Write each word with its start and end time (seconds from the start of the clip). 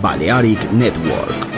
Balearic 0.00 0.70
Network. 0.72 1.57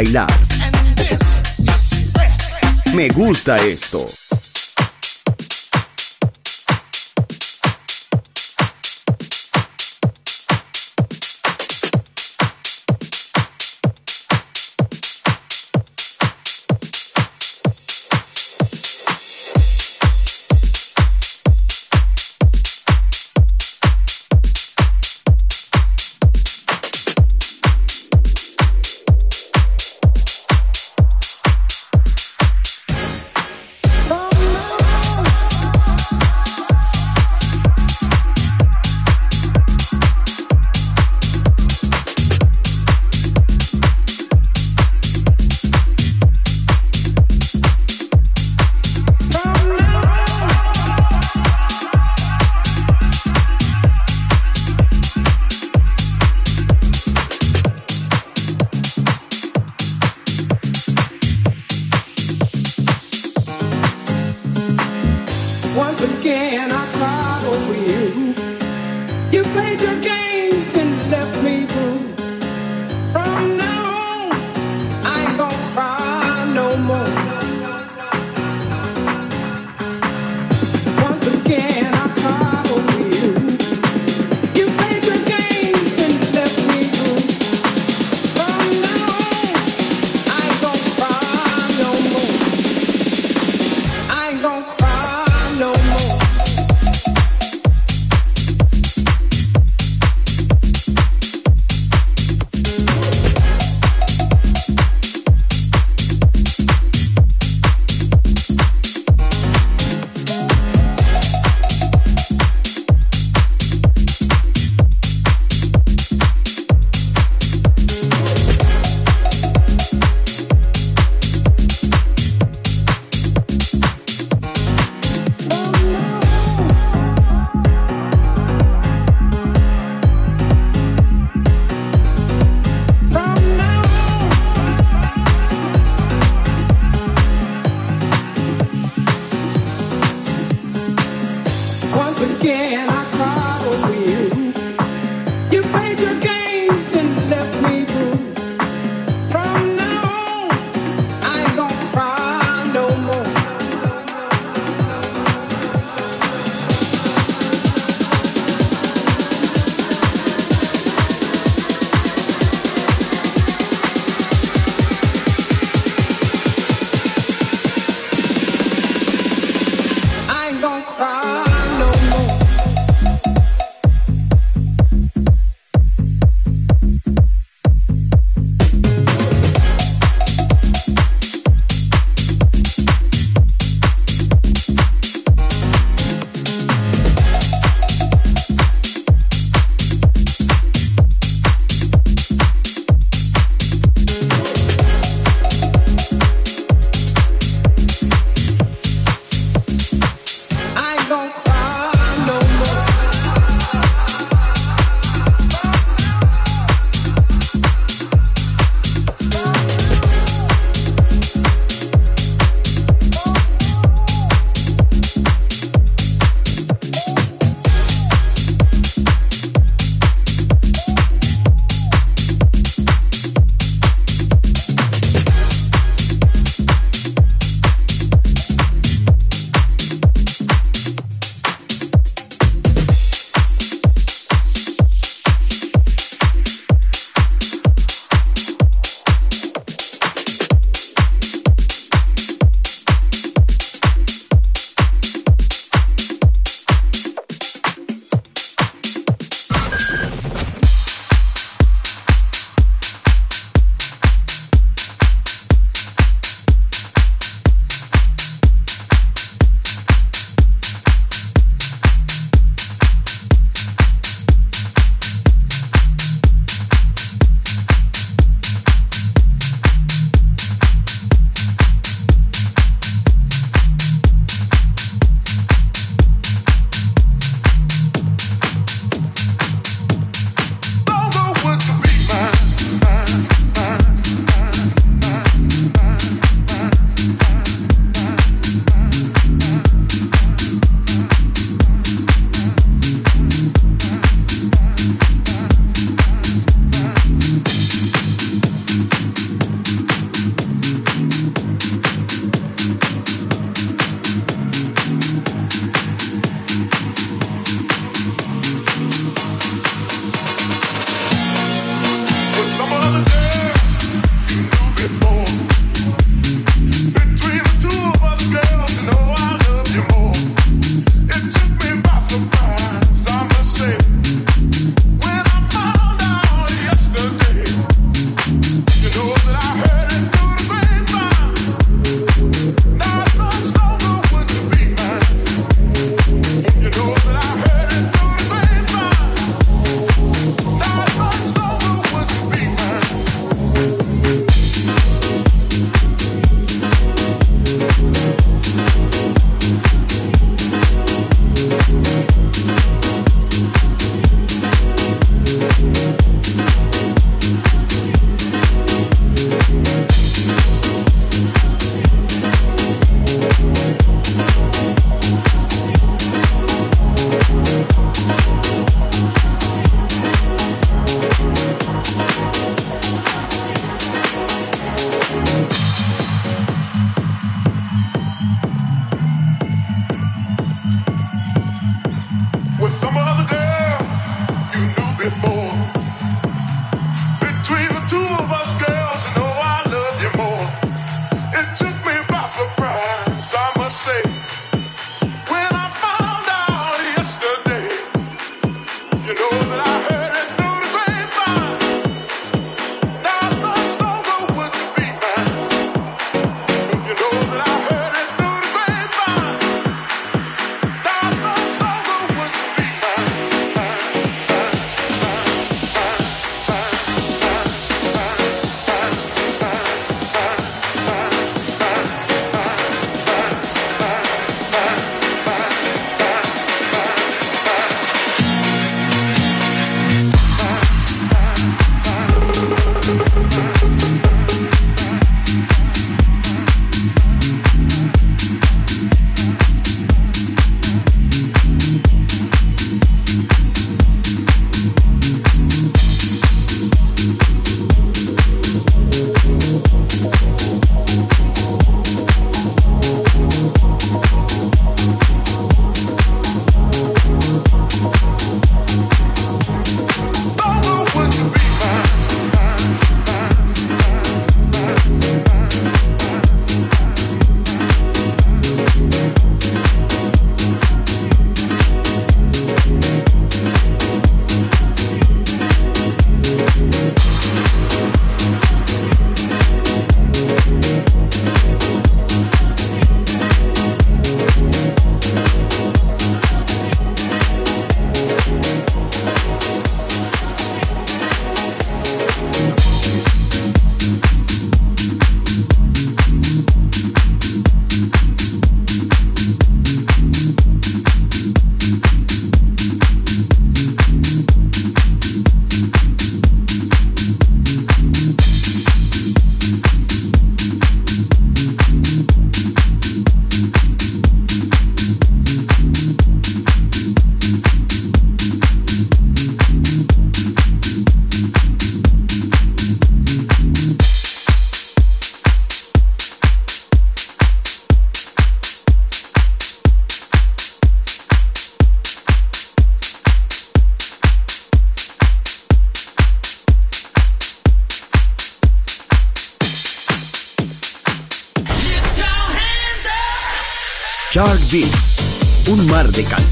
Bailar. 0.00 0.26
Me 2.94 3.08
gusta 3.08 3.58
esto. 3.58 4.19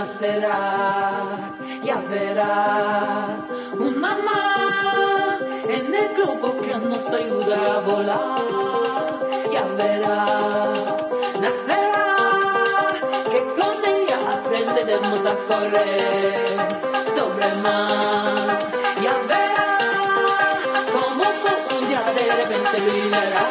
Nacerá, 0.00 1.28
ya 1.82 1.96
verá 2.08 3.36
una 3.78 4.12
más 4.26 5.42
en 5.76 5.94
el 5.94 6.08
globo 6.16 6.58
que 6.62 6.74
nos 6.90 7.06
ayuda 7.20 7.58
a 7.74 7.80
volar, 7.80 9.18
ya 9.52 9.64
verá, 9.80 10.24
nacerá, 11.42 12.16
que 13.30 13.40
con 13.58 13.74
ella 13.94 14.18
aprenderemos 14.36 15.22
a 15.32 15.34
correr 15.48 16.46
sobre 17.16 17.44
el 17.52 17.56
mar, 17.60 18.58
ya 19.04 19.16
verá, 19.30 19.68
como 20.94 21.26
con 21.44 21.58
un 21.76 21.88
día 21.88 22.04
de 22.16 22.24
repente 22.40 22.76
liberará, 22.88 23.46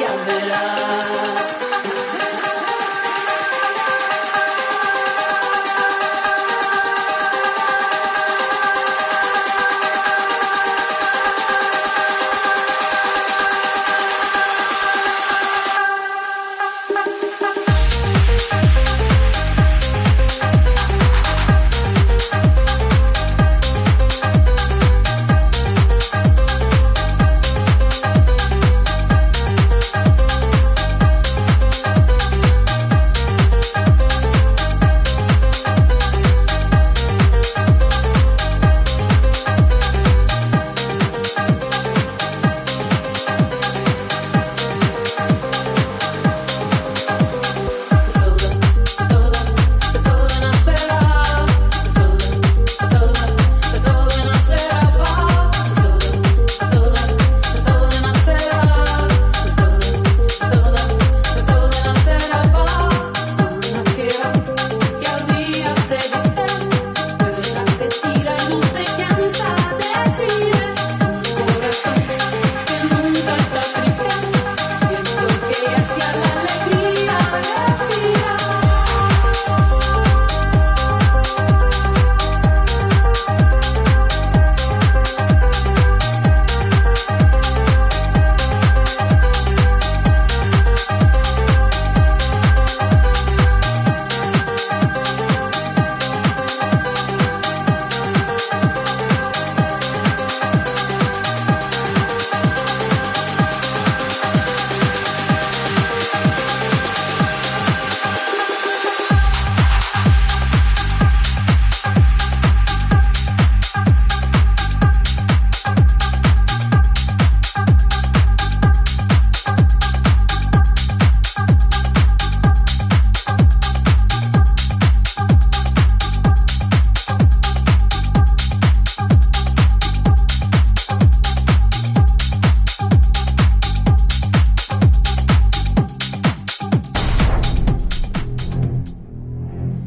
ya 0.00 0.12
verá. 0.26 1.65